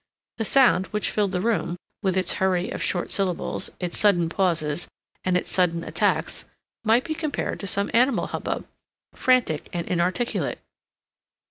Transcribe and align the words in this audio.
The 0.39 0.45
sound, 0.45 0.87
which 0.87 1.11
filled 1.11 1.31
the 1.31 1.41
room, 1.41 1.77
with 2.01 2.17
its 2.17 2.33
hurry 2.41 2.71
of 2.71 2.81
short 2.81 3.11
syllables, 3.11 3.69
its 3.79 3.99
sudden 3.99 4.29
pauses, 4.29 4.87
and 5.23 5.37
its 5.37 5.51
sudden 5.53 5.83
attacks, 5.83 6.43
might 6.83 7.03
be 7.03 7.13
compared 7.13 7.59
to 7.59 7.67
some 7.67 7.91
animal 7.93 8.25
hubbub, 8.25 8.65
frantic 9.13 9.69
and 9.71 9.87
inarticulate. 9.87 10.57